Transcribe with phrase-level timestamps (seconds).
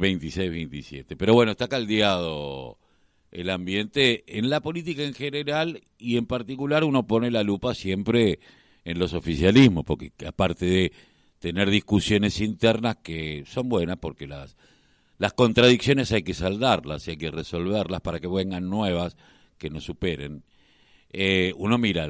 [0.00, 1.16] 26-27.
[1.16, 2.78] Pero bueno, está caldeado
[3.30, 8.40] el ambiente en la política en general y en particular uno pone la lupa siempre
[8.84, 10.92] en los oficialismos, porque aparte de
[11.38, 14.56] tener discusiones internas que son buenas porque las
[15.20, 19.18] las contradicciones hay que saldarlas y hay que resolverlas para que vengan nuevas
[19.58, 20.44] que nos superen.
[21.10, 22.08] Eh, uno mira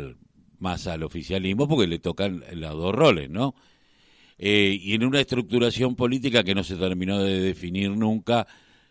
[0.60, 3.56] más al oficialismo porque le tocan los dos roles, ¿no?
[4.42, 8.46] Eh, y en una estructuración política que no se terminó de definir nunca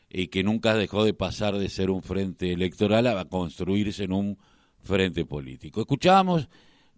[0.07, 4.37] y que nunca dejó de pasar de ser un frente electoral a construirse en un
[4.83, 5.81] frente político.
[5.81, 6.47] Escuchábamos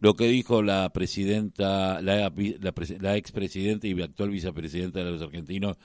[0.01, 5.77] lo que dijo la presidenta, la, la, la expresidenta y actual vicepresidenta de los argentinos,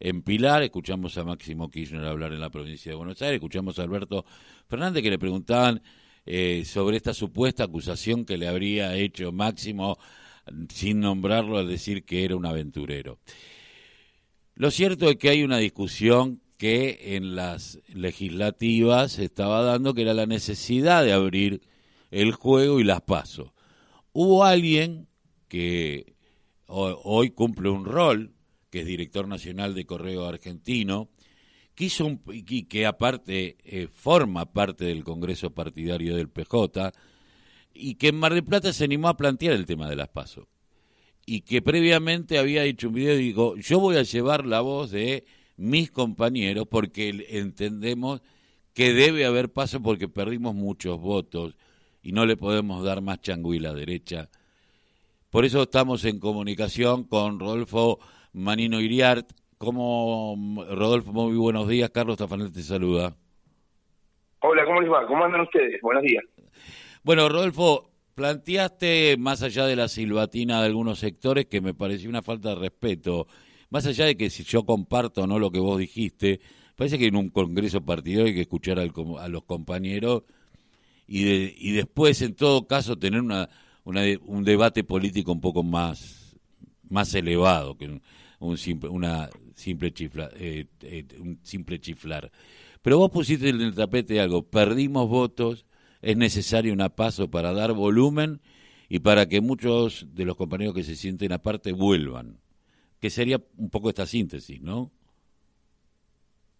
[0.00, 3.84] en Pilar, escuchamos a Máximo Kirchner hablar en la provincia de Buenos Aires, escuchamos a
[3.84, 4.24] Alberto
[4.66, 5.80] Fernández que le preguntaban
[6.26, 9.96] eh, sobre esta supuesta acusación que le habría hecho Máximo
[10.72, 13.18] sin nombrarlo al decir que era un aventurero.
[14.54, 20.02] Lo cierto es que hay una discusión que en las legislativas se estaba dando, que
[20.02, 21.62] era la necesidad de abrir
[22.10, 23.52] el juego y las pasos.
[24.12, 25.08] Hubo alguien
[25.48, 26.14] que
[26.66, 28.34] hoy cumple un rol
[28.70, 31.08] que es director nacional de Correo Argentino,
[31.74, 32.18] que, un,
[32.68, 36.92] que aparte eh, forma parte del Congreso Partidario del PJ,
[37.74, 40.48] y que en Mar del Plata se animó a plantear el tema de las PASO.
[41.26, 44.90] Y que previamente había hecho un video y digo, yo voy a llevar la voz
[44.90, 45.24] de
[45.56, 48.22] mis compañeros porque entendemos
[48.74, 51.56] que debe haber paso porque perdimos muchos votos
[52.02, 54.28] y no le podemos dar más changüí a la derecha.
[55.30, 58.00] Por eso estamos en comunicación con Rodolfo
[58.32, 59.30] Manino Iriart.
[59.58, 61.90] como Rodolfo, muy buenos días.
[61.90, 63.14] Carlos Tafanel te saluda.
[64.40, 65.06] Hola, ¿cómo les va?
[65.06, 65.80] ¿Cómo andan ustedes?
[65.82, 66.24] Buenos días.
[67.02, 72.20] Bueno, Rodolfo, planteaste, más allá de la silbatina de algunos sectores, que me pareció una
[72.20, 73.26] falta de respeto,
[73.70, 76.40] más allá de que si yo comparto o no lo que vos dijiste,
[76.76, 80.24] parece que en un congreso partidario hay que escuchar a los compañeros
[81.06, 81.24] y,
[81.68, 83.48] y después, en todo caso, tener una,
[83.84, 86.36] un debate político un poco más,
[86.90, 87.98] más elevado que
[88.40, 92.30] un simple, una simple chifla, eh, eh, un simple chiflar.
[92.82, 95.64] Pero vos pusiste en el tapete algo, perdimos votos,
[96.02, 98.40] es necesario una paso para dar volumen
[98.88, 102.38] y para que muchos de los compañeros que se sienten aparte vuelvan.
[103.00, 104.90] Que sería un poco esta síntesis, ¿no?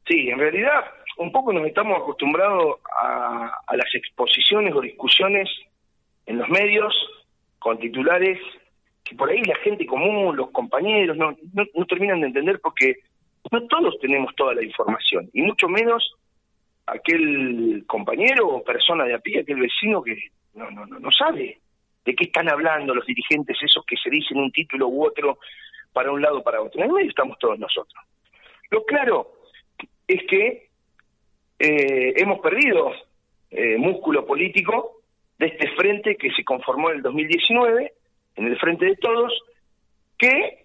[0.06, 0.84] Sí, en realidad
[1.18, 5.48] un poco nos estamos acostumbrados a, a las exposiciones o discusiones
[6.26, 6.94] en los medios
[7.58, 8.38] con titulares
[9.04, 12.96] que por ahí la gente común, los compañeros, no, no, terminan de entender porque
[13.50, 16.14] no todos tenemos toda la información, y mucho menos
[16.92, 20.16] aquel compañero o persona de a pie, aquel vecino que
[20.54, 21.58] no, no, no, no sabe
[22.04, 25.38] de qué están hablando los dirigentes, esos que se dicen un título u otro
[25.92, 26.80] para un lado o para otro.
[26.80, 28.02] En el medio estamos todos nosotros.
[28.70, 29.32] Lo claro
[30.06, 30.70] es que
[31.58, 32.92] eh, hemos perdido
[33.50, 35.02] eh, músculo político
[35.38, 37.92] de este frente que se conformó en el 2019
[38.36, 39.32] en el frente de todos,
[40.18, 40.64] que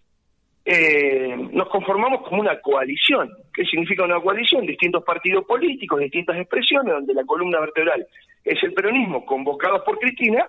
[0.66, 3.32] eh, nos conformamos como una coalición.
[3.56, 4.66] ¿Qué significa una coalición?
[4.66, 8.06] Distintos partidos políticos, distintas expresiones, donde la columna vertebral
[8.44, 10.48] es el peronismo, convocados por Cristina,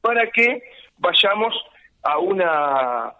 [0.00, 0.62] para que
[0.98, 1.54] vayamos
[2.02, 3.12] a una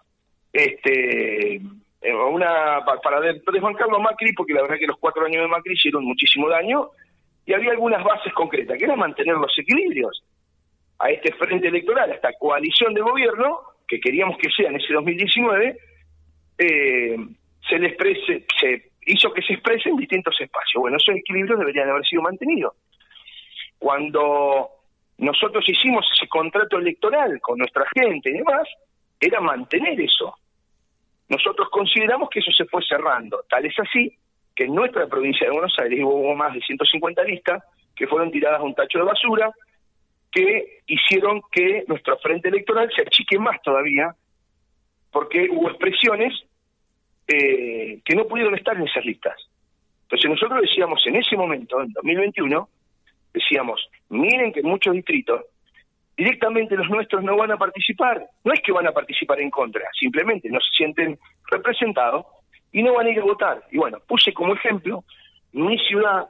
[0.51, 1.61] este
[2.03, 5.73] a una para desbancarlo a Macri porque la verdad que los cuatro años de Macri
[5.73, 6.89] hicieron muchísimo daño
[7.45, 10.23] y había algunas bases concretas que era mantener los equilibrios
[10.99, 14.93] a este frente electoral, a esta coalición de gobierno, que queríamos que sea en ese
[14.93, 15.77] 2019,
[16.57, 17.17] eh,
[17.67, 20.81] se le exprese, se hizo que se exprese en distintos espacios.
[20.81, 22.73] Bueno, esos equilibrios deberían haber sido mantenidos.
[23.77, 24.69] Cuando
[25.17, 28.67] nosotros hicimos ese contrato electoral con nuestra gente y demás,
[29.19, 30.35] era mantener eso.
[31.27, 33.41] Nosotros consideramos que eso se fue cerrando.
[33.49, 34.15] Tal es así
[34.55, 37.63] que en nuestra provincia de Buenos Aires hubo más de 150 listas
[37.95, 39.51] que fueron tiradas a un tacho de basura,
[40.31, 44.13] que hicieron que nuestro frente electoral se achique más todavía,
[45.11, 46.33] porque hubo expresiones
[47.29, 49.35] eh, que no pudieron estar en esas listas.
[50.03, 52.69] Entonces nosotros decíamos en ese momento, en 2021,
[53.33, 55.41] decíamos, miren que en muchos distritos
[56.17, 58.25] directamente los nuestros no van a participar.
[58.43, 61.17] No es que van a participar en contra, simplemente no se sienten
[61.49, 62.25] representados
[62.71, 63.63] y no van a ir a votar.
[63.71, 65.05] Y bueno, puse como ejemplo
[65.53, 66.27] mi ciudad,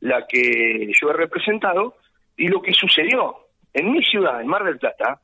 [0.00, 1.96] la que yo he representado,
[2.36, 3.36] y lo que sucedió
[3.74, 5.20] en mi ciudad, en Mar del Plata,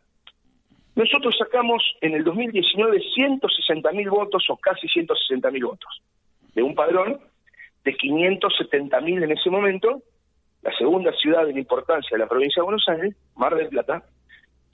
[0.94, 6.02] nosotros sacamos en el 2019 160 mil votos o casi 160 mil votos
[6.54, 7.18] de un padrón
[7.84, 10.02] de 570 mil en ese momento,
[10.62, 14.04] la segunda ciudad en importancia de la provincia de Buenos Aires, Mar del Plata,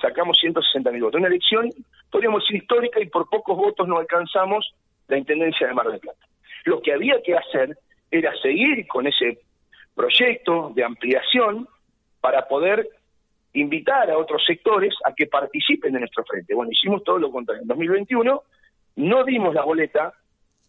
[0.00, 1.18] sacamos 160 mil votos.
[1.18, 1.70] Una elección,
[2.10, 4.74] podríamos decir, histórica y por pocos votos no alcanzamos
[5.08, 6.26] la intendencia de Mar del Plata.
[6.64, 7.78] Lo que había que hacer
[8.10, 9.38] era seguir con ese
[9.94, 11.68] proyecto de ampliación
[12.20, 12.88] para poder
[13.52, 16.54] invitar a otros sectores a que participen de nuestro frente.
[16.54, 17.62] Bueno, hicimos todo lo contrario.
[17.62, 18.42] En 2021
[18.96, 20.12] no dimos la boleta,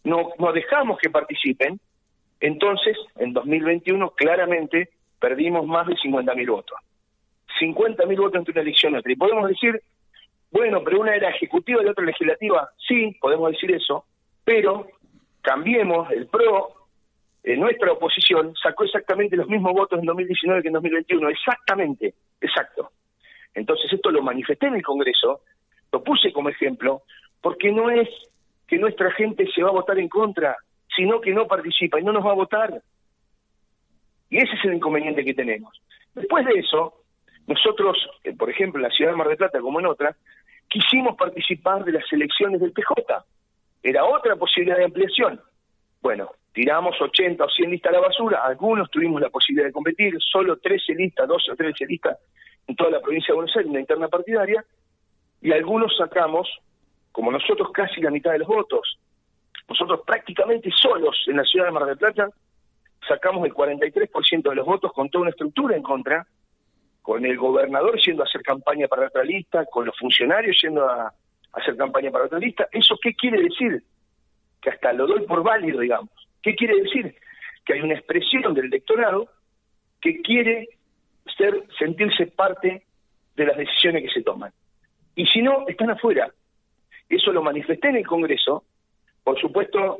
[0.04, 1.80] no, no dejamos que participen,
[2.40, 6.78] entonces en 2021 claramente perdimos más de 50.000 votos.
[7.60, 9.12] 50.000 votos entre una elección y otra.
[9.12, 9.82] Y podemos decir,
[10.50, 12.70] bueno, pero una era ejecutiva y otra legislativa.
[12.88, 14.04] Sí, podemos decir eso,
[14.44, 14.86] pero
[15.42, 16.79] cambiemos el PRO,
[17.42, 22.90] eh, nuestra oposición sacó exactamente los mismos votos en 2019 que en 2021, exactamente, exacto.
[23.54, 25.40] Entonces esto lo manifesté en el Congreso,
[25.92, 27.02] lo puse como ejemplo,
[27.40, 28.08] porque no es
[28.68, 30.56] que nuestra gente se va a votar en contra,
[30.94, 32.82] sino que no participa y no nos va a votar.
[34.28, 35.80] Y ese es el inconveniente que tenemos.
[36.14, 36.94] Después de eso,
[37.46, 40.14] nosotros, eh, por ejemplo, en la ciudad de Mar del Plata, como en otra,
[40.68, 43.24] quisimos participar de las elecciones del PJ.
[43.82, 45.40] Era otra posibilidad de ampliación.
[46.00, 50.14] Bueno, tiramos 80 o 100 listas a la basura, algunos tuvimos la posibilidad de competir,
[50.18, 52.18] solo 13 listas, 12 o 13 listas
[52.66, 54.64] en toda la provincia de Buenos Aires, una interna partidaria,
[55.42, 56.48] y algunos sacamos,
[57.12, 58.98] como nosotros, casi la mitad de los votos.
[59.68, 62.28] Nosotros prácticamente solos en la ciudad de Mar del Plata
[63.06, 66.26] sacamos el 43% de los votos con toda una estructura en contra,
[67.02, 71.12] con el gobernador yendo a hacer campaña para otra lista, con los funcionarios yendo a,
[71.52, 72.68] hacer campaña para otra lista.
[72.70, 73.82] ¿Eso qué quiere decir?
[74.60, 76.10] Que hasta lo doy por válido, digamos.
[76.42, 77.14] ¿Qué quiere decir?
[77.64, 79.28] Que hay una expresión del electorado
[80.00, 80.68] que quiere
[81.36, 82.84] ser, sentirse parte
[83.36, 84.52] de las decisiones que se toman.
[85.14, 86.30] Y si no, están afuera.
[87.08, 88.64] Eso lo manifesté en el Congreso.
[89.24, 89.98] Por supuesto,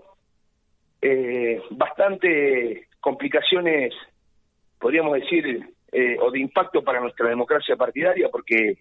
[1.02, 3.94] eh, bastante complicaciones,
[4.78, 8.78] podríamos decir, eh, o de impacto para nuestra democracia partidaria, porque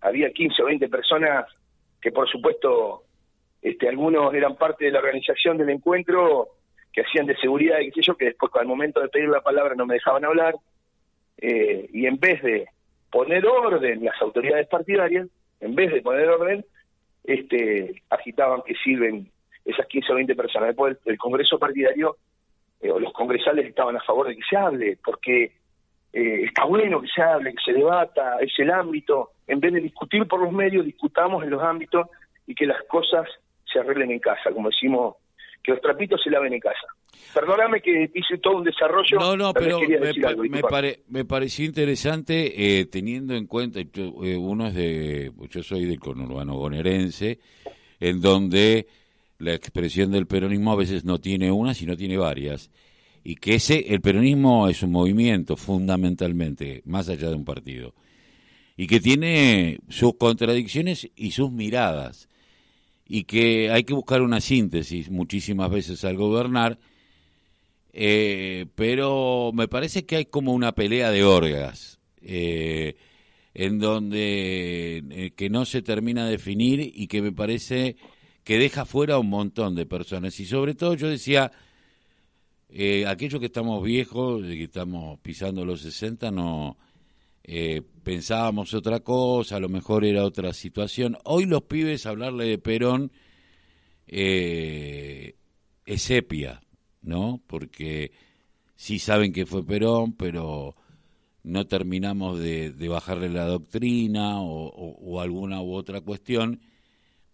[0.00, 1.46] había 15 o 20 personas
[2.00, 3.02] que, por supuesto,
[3.66, 6.50] este, algunos eran parte de la organización del encuentro
[6.92, 9.40] que hacían de seguridad y qué sé yo, que después al momento de pedir la
[9.40, 10.54] palabra no me dejaban hablar,
[11.38, 12.68] eh, y en vez de
[13.10, 15.26] poner orden las autoridades partidarias,
[15.58, 16.64] en vez de poner orden,
[17.24, 19.28] este, agitaban que sirven
[19.64, 20.68] esas 15 o 20 personas.
[20.68, 22.18] Después el, Congreso partidario
[22.80, 25.54] eh, o los congresales estaban a favor de que se hable, porque
[26.12, 29.32] eh, está bueno que se hable, que se debata, es el ámbito.
[29.48, 32.06] En vez de discutir por los medios, discutamos en los ámbitos
[32.46, 33.26] y que las cosas
[33.76, 35.16] se arreglen en casa, como decimos
[35.62, 36.86] que los trapitos se laven en casa.
[37.34, 39.18] Perdóname que hice todo un desarrollo.
[39.18, 39.80] No, no, pero,
[41.08, 46.56] me, pareció interesante eh, teniendo en cuenta, eh, uno es de, yo soy del conurbano
[46.56, 47.40] bonaerense,
[48.00, 48.86] en donde
[49.38, 52.70] la expresión del peronismo a veces no tiene una, sino tiene varias.
[53.24, 57.92] Y que ese, el peronismo es un movimiento fundamentalmente, más allá de un partido.
[58.76, 62.28] Y que tiene sus contradicciones y sus miradas
[63.08, 66.78] y que hay que buscar una síntesis muchísimas veces al gobernar,
[67.92, 72.96] eh, pero me parece que hay como una pelea de orgas, eh,
[73.54, 77.96] en donde eh, que no se termina de definir y que me parece
[78.44, 80.38] que deja fuera a un montón de personas.
[80.40, 81.50] Y sobre todo yo decía,
[83.06, 86.76] aquellos que estamos viejos, que estamos pisando los 60, no
[87.48, 91.16] eh, pensábamos otra cosa, a lo mejor era otra situación.
[91.22, 93.12] Hoy los pibes hablarle de Perón
[94.08, 95.36] eh,
[95.84, 96.60] es sepia,
[97.02, 97.40] ¿no?
[97.46, 98.10] Porque
[98.74, 100.74] sí saben que fue Perón, pero
[101.44, 106.60] no terminamos de, bajarle la doctrina o, alguna u otra cuestión,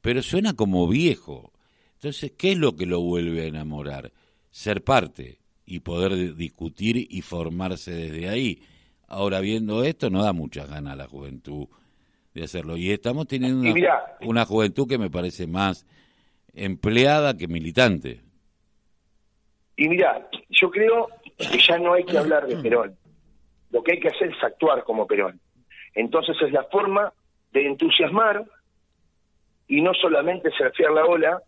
[0.03, 1.55] pero suena como viejo.
[1.95, 4.13] Entonces, ¿qué es lo que lo vuelve a enamorar?
[4.51, 8.63] Ser parte y poder discutir y formarse desde ahí
[9.13, 11.69] Ahora, viendo esto, no da muchas ganas a la juventud
[12.33, 12.79] de hacerlo.
[12.79, 13.71] Y estamos teniendo
[14.23, 15.87] una, juventud que me parece más
[16.55, 18.23] empleada que militante.
[19.77, 22.97] Y mira, yo creo que ya no hay que hablar de Perón.
[23.71, 25.39] Lo que hay que hacer es actuar como Perón.
[25.95, 27.13] Entonces es la forma
[27.53, 28.43] de entusiasmar
[29.69, 31.43] y no solamente surfear la ola,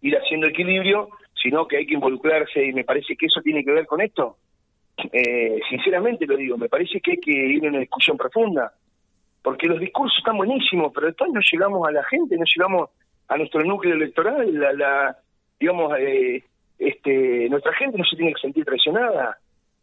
[0.00, 1.08] ir haciendo equilibrio,
[1.42, 4.36] sino que hay que involucrarse y me parece que eso tiene que ver con esto,
[5.12, 8.72] eh, sinceramente lo digo, me parece que hay que ir en una discusión profunda,
[9.42, 12.90] porque los discursos están buenísimos, pero después no llegamos a la gente, no llegamos
[13.28, 15.16] a nuestro núcleo electoral, la, la
[15.58, 16.42] digamos, eh,
[16.78, 19.38] este, nuestra gente no se tiene que sentir traicionada,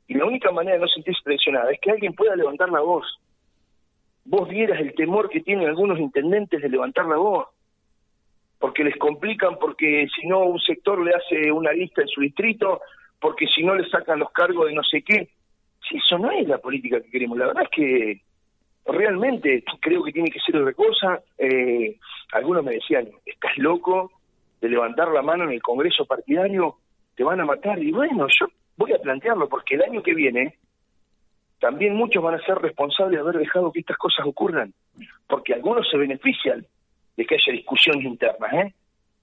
[0.07, 3.05] y la única manera de no sentirse traicionada es que alguien pueda levantar la voz.
[4.25, 7.47] Vos vieras el temor que tienen algunos intendentes de levantar la voz,
[8.59, 12.81] porque les complican, porque si no un sector le hace una lista en su distrito,
[13.19, 15.29] porque si no le sacan los cargos de no sé qué.
[15.87, 18.21] Si eso no es la política que queremos, la verdad es que
[18.85, 21.21] realmente creo que tiene que ser otra cosa.
[21.37, 21.97] Eh,
[22.33, 24.11] algunos me decían, ¿estás loco
[24.59, 26.77] de levantar la mano en el Congreso partidario?
[27.17, 27.79] te van a matar.
[27.79, 28.47] Y bueno, yo
[28.77, 30.55] voy a plantearlo porque el año que viene
[31.59, 34.71] también muchos van a ser responsables de haber dejado que estas cosas ocurran,
[35.27, 36.65] porque algunos se benefician
[37.17, 38.73] de que haya discusiones internas, ¿eh?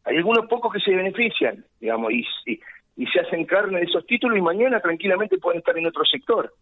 [0.07, 2.61] Hay algunos pocos que se benefician, digamos, y, y,
[2.97, 6.53] se hacen carne de esos títulos y mañana tranquilamente pueden estar en otro sector.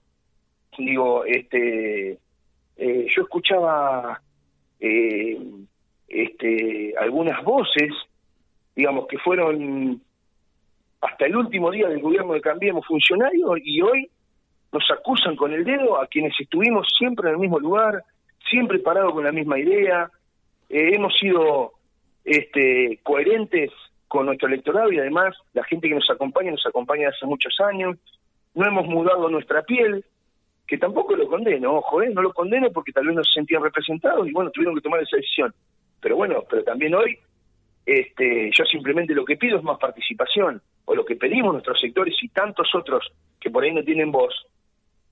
[0.79, 2.19] Digo, este,
[2.77, 4.21] eh, yo escuchaba
[4.81, 5.39] eh,
[6.09, 7.93] este, algunas voces,
[8.75, 10.01] digamos, que fueron
[11.03, 14.11] hasta el último día del gobierno de Cambiemos funcionarios y hoy
[14.73, 18.05] nos acusan con el dedo a quienes estuvimos siempre en el mismo lugar,
[18.49, 20.11] siempre parados con la misma idea,
[20.71, 21.73] eh, hemos sido
[22.25, 23.71] este, coherentes
[24.13, 27.97] con nuestro electorado y además la gente que nos acompaña nos acompaña hace muchos años,
[28.55, 30.05] no hemos mudado nuestra piel,
[30.67, 32.11] que tampoco lo condeno, ojo, ¿eh?
[32.13, 35.01] no lo condeno porque tal vez no se sentían representados y bueno, tuvieron que tomar
[35.01, 35.55] esa decisión.
[35.99, 37.19] Pero bueno, pero también hoy
[37.87, 42.15] este, yo simplemente lo que pido es más participación, o lo que pedimos nuestros sectores
[42.21, 44.35] y tantos otros que por ahí no tienen voz,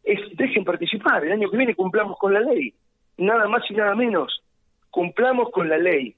[0.05, 2.75] es dejen participar, el año que viene cumplamos con la ley,
[3.17, 4.43] nada más y nada menos,
[4.91, 6.17] cumplamos con la ley.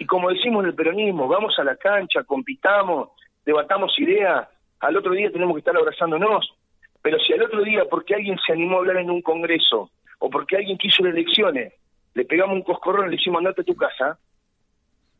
[0.00, 3.10] Y como decimos en el peronismo, vamos a la cancha, compitamos,
[3.44, 4.48] debatamos ideas,
[4.80, 6.54] al otro día tenemos que estar abrazándonos,
[7.02, 10.30] pero si al otro día, porque alguien se animó a hablar en un congreso, o
[10.30, 11.74] porque alguien quiso las elecciones,
[12.14, 14.18] le pegamos un coscorrón y le decimos andate a tu casa,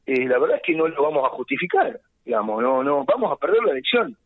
[0.06, 3.36] eh, la verdad es que no lo vamos a justificar, digamos, no, no, vamos a
[3.36, 4.16] perder la elección.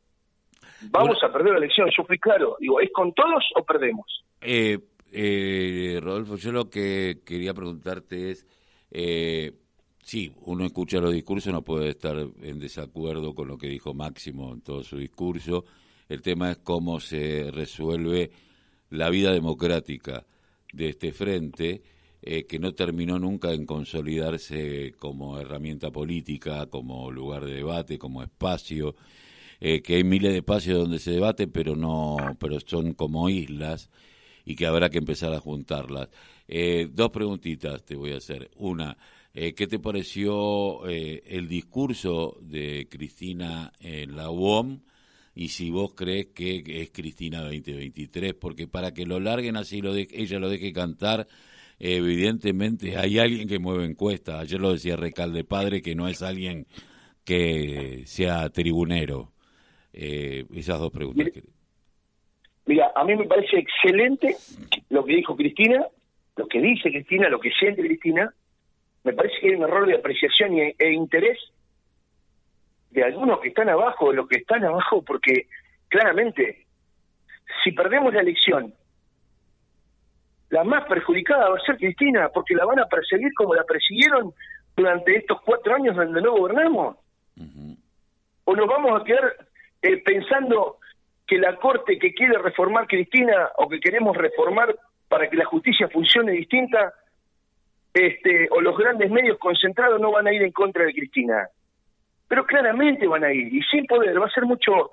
[0.82, 4.24] Vamos a perder la elección, yo fui claro, digo, ¿es con todos o perdemos?
[4.40, 4.78] Eh,
[5.10, 8.46] eh, Rodolfo, yo lo que quería preguntarte es,
[10.04, 14.52] sí, uno escucha los discursos, no puede estar en desacuerdo con lo que dijo Máximo
[14.52, 15.64] en todo su discurso,
[16.08, 18.30] el tema es cómo se resuelve
[18.90, 20.26] la vida democrática
[20.72, 21.82] de este frente,
[22.20, 28.22] eh, que no terminó nunca en consolidarse como herramienta política, como lugar de debate, como
[28.22, 28.94] espacio,
[29.60, 33.88] eh, que hay miles de espacios donde se debate, pero no, pero son como islas
[34.44, 36.10] y que habrá que empezar a juntarlas.
[36.46, 38.50] Eh, dos preguntitas te voy a hacer.
[38.56, 38.96] Una,
[39.34, 44.80] eh, ¿qué te pareció el discurso de Cristina en la UOM?
[45.34, 49.92] Y si vos crees que es Cristina 2023, porque para que lo larguen así, lo
[49.92, 51.26] de, ella lo deje cantar,
[51.80, 54.40] evidentemente hay alguien que mueve encuestas.
[54.40, 56.66] Ayer lo decía Recalde Padre, que no es alguien
[57.24, 59.32] que sea tribunero.
[59.92, 61.28] Eh, esas dos preguntas.
[62.66, 64.36] Mira, a mí me parece excelente
[64.90, 65.86] lo que dijo Cristina,
[66.36, 68.32] lo que dice Cristina, lo que siente Cristina.
[69.04, 71.38] Me parece que hay un error de apreciación e, e interés
[72.90, 75.48] de algunos que están abajo, de los que están abajo, porque
[75.88, 76.66] claramente,
[77.62, 78.72] si perdemos la elección,
[80.50, 84.32] la más perjudicada va a ser Cristina, porque la van a perseguir como la persiguieron
[84.76, 86.96] durante estos cuatro años donde no gobernamos.
[88.44, 89.34] O nos vamos a quedar
[89.82, 90.78] eh, pensando
[91.26, 94.74] que la Corte que quiere reformar Cristina o que queremos reformar
[95.08, 96.92] para que la justicia funcione distinta,
[97.94, 101.48] este, o los grandes medios concentrados no van a ir en contra de Cristina.
[102.26, 104.90] Pero claramente van a ir, y sin poder, va a ser mucho,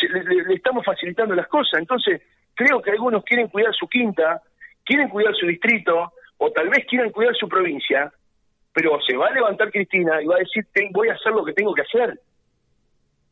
[0.00, 1.78] le, estamos facilitando las cosas.
[1.78, 2.22] Entonces,
[2.54, 4.42] creo que algunos quieren cuidar su quinta,
[4.84, 8.10] quieren cuidar su distrito, o tal vez quieran cuidar su provincia,
[8.72, 11.52] pero se va a levantar Cristina y va a decir, voy a hacer lo que
[11.52, 12.18] tengo que hacer.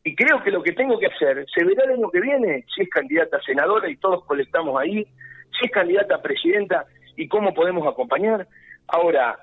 [0.03, 2.83] Y creo que lo que tengo que hacer se verá el año que viene, si
[2.83, 5.05] es candidata a senadora y todos colectamos ahí,
[5.57, 8.47] si es candidata a presidenta y cómo podemos acompañar.
[8.87, 9.37] Ahora,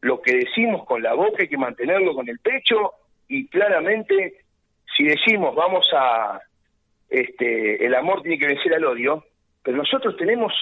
[0.00, 2.92] lo que decimos con la boca hay que mantenerlo con el pecho
[3.26, 4.44] y claramente
[4.96, 6.40] si decimos vamos a
[7.08, 9.24] este el amor tiene que vencer al odio,
[9.62, 10.52] pero nosotros tenemos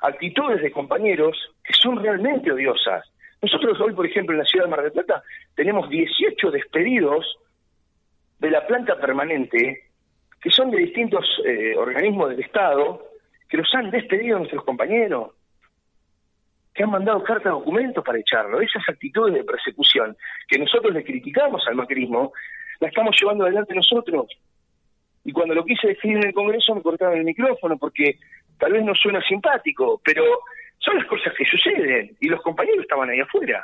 [0.00, 3.10] actitudes de compañeros que son realmente odiosas.
[3.40, 5.22] Nosotros hoy, por ejemplo, en la ciudad de Mar del Plata
[5.54, 7.26] tenemos 18 despedidos
[8.38, 9.84] de la planta permanente,
[10.40, 13.04] que son de distintos eh, organismos del Estado,
[13.48, 15.32] que los han despedido nuestros compañeros,
[16.74, 18.60] que han mandado cartas documentos para echarlo.
[18.60, 20.16] Esas actitudes de persecución
[20.48, 22.32] que nosotros le criticamos al macrismo,
[22.80, 24.26] la estamos llevando adelante nosotros.
[25.24, 28.18] Y cuando lo quise definir en el Congreso me cortaron el micrófono porque
[28.58, 30.24] tal vez no suena simpático, pero
[30.78, 33.62] son las cosas que suceden y los compañeros estaban ahí afuera.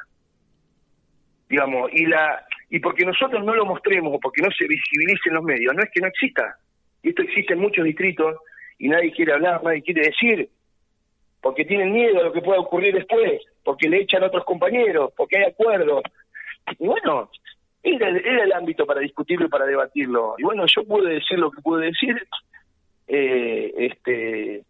[1.49, 5.35] Digamos, y la y porque nosotros no lo mostremos o porque no se visibilice en
[5.35, 6.59] los medios, no es que no exista.
[7.03, 8.37] Esto existe en muchos distritos
[8.79, 10.50] y nadie quiere hablar, nadie quiere decir,
[11.40, 15.12] porque tienen miedo a lo que pueda ocurrir después, porque le echan a otros compañeros,
[15.16, 16.02] porque hay acuerdos.
[16.78, 17.30] Y bueno,
[17.83, 20.35] era, era el ámbito para discutirlo y para debatirlo.
[20.38, 22.16] Y bueno, yo pude decir lo que pude decir.
[23.11, 24.64] Eh, este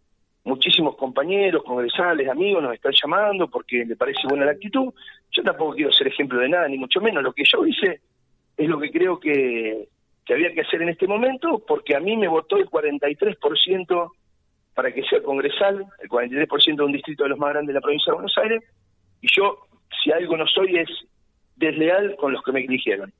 [0.49, 4.93] muchísimos compañeros, congresales, amigos nos están llamando porque le parece buena la actitud.
[5.31, 7.23] Yo tampoco quiero ser ejemplo de nada, ni mucho menos.
[7.23, 8.01] Lo que yo hice
[8.57, 9.87] es lo que creo que,
[10.25, 14.11] que había que hacer en este momento, porque a mí me votó el 43%
[14.79, 17.81] para que sea congresal, el 43% de un distrito de los más grandes de la
[17.81, 18.63] provincia de Buenos Aires,
[19.19, 19.57] y yo,
[20.01, 20.87] si algo no soy, es
[21.57, 23.11] desleal con los que me eligieron.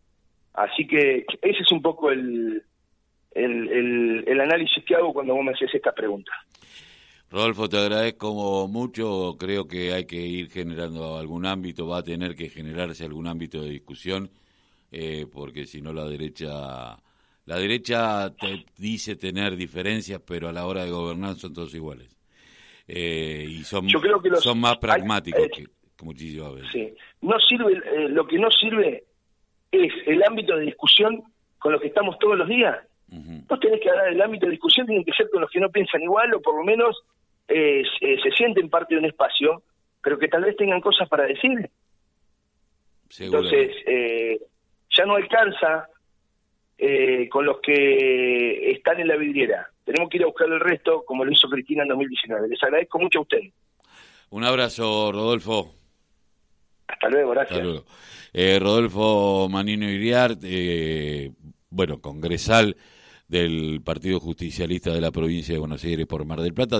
[0.53, 2.63] Así que ese es un poco el,
[3.31, 6.31] el, análisis que hago cuando vos me haces esta pregunta.
[7.29, 9.35] Rodolfo, te agradezco mucho.
[9.37, 13.61] Creo que hay que ir generando algún ámbito, va a tener que generarse algún ámbito
[13.61, 14.31] de discusión,
[14.93, 16.95] eh, porque si no la derecha,
[17.49, 22.15] la derecha te dice tener diferencias, pero a la hora de gobernar son todos iguales.
[22.87, 23.89] Eh, y son,
[24.39, 25.65] son más pragmáticos que,
[26.03, 26.69] muchísimas veces.
[26.71, 26.93] Sí.
[27.21, 29.03] No sirve, eh, lo que no sirve
[29.71, 31.23] es el ámbito de discusión
[31.57, 32.77] con lo que estamos todos los días.
[33.07, 35.71] Vos tenés que hablar el ámbito de discusión, tiene que ser con los que no
[35.71, 36.95] piensan igual o por lo menos
[37.47, 39.63] eh, se sienten parte de un espacio,
[40.03, 41.67] pero que tal vez tengan cosas para decir.
[43.17, 44.39] Entonces, eh,
[44.95, 45.89] ya no alcanza
[46.79, 49.69] eh, con los que están en la vidriera.
[49.83, 52.47] Tenemos que ir a buscar el resto, como lo hizo Cristina en 2019.
[52.47, 53.53] Les agradezco mucho a ustedes.
[54.29, 55.73] Un abrazo, Rodolfo.
[56.87, 57.67] Hasta luego, gracias.
[58.59, 60.39] Rodolfo Manino Iriart,
[61.69, 62.77] bueno, congresal
[63.27, 66.77] del Partido Justicialista de la provincia de Buenos Aires por Mar del Plata.